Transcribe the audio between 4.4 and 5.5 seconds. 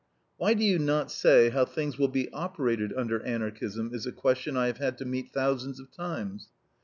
I have had to meet